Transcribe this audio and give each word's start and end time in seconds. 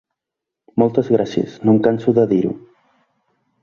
Moltes 0.83 1.13
gràcies, 1.17 1.59
no 1.67 1.77
em 1.77 1.85
canso 1.91 2.17
de 2.21 2.27
dir-ho. 2.35 2.59